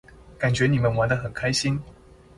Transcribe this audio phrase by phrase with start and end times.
[0.39, 1.79] 感覺你們玩得很開心